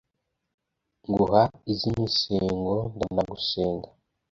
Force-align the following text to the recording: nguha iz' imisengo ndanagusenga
nguha 1.09 1.41
iz' 1.71 1.87
imisengo 1.91 2.75
ndanagusenga 2.95 3.89